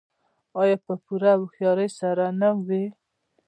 آیا 0.61 0.77
په 0.85 0.93
پوره 1.03 1.31
هوښیارۍ 1.39 1.89
سره 1.99 2.25
نه 2.41 2.49
وي؟ 2.65 2.83